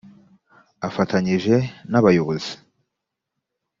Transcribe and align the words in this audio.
afatanyije 0.87 1.55
nabayobozi 1.91 2.53